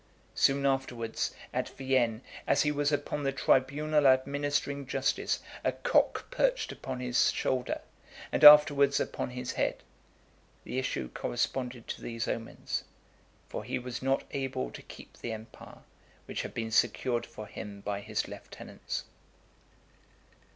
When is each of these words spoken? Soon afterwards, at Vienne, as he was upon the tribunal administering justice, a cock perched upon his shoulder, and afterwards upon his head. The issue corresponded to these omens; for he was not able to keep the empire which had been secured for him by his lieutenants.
Soon 0.33 0.65
afterwards, 0.65 1.31
at 1.53 1.69
Vienne, 1.69 2.21
as 2.47 2.63
he 2.63 2.71
was 2.71 2.91
upon 2.91 3.21
the 3.21 3.31
tribunal 3.31 4.07
administering 4.07 4.87
justice, 4.87 5.41
a 5.63 5.71
cock 5.71 6.31
perched 6.31 6.71
upon 6.71 6.99
his 6.99 7.29
shoulder, 7.31 7.79
and 8.31 8.43
afterwards 8.43 8.99
upon 8.99 9.29
his 9.29 9.51
head. 9.51 9.83
The 10.63 10.79
issue 10.79 11.07
corresponded 11.09 11.87
to 11.89 12.01
these 12.01 12.27
omens; 12.27 12.83
for 13.47 13.63
he 13.63 13.77
was 13.77 14.01
not 14.01 14.23
able 14.31 14.71
to 14.71 14.81
keep 14.81 15.17
the 15.17 15.33
empire 15.33 15.83
which 16.25 16.41
had 16.41 16.55
been 16.55 16.71
secured 16.71 17.27
for 17.27 17.45
him 17.45 17.81
by 17.81 17.99
his 18.01 18.27
lieutenants. 18.27 19.03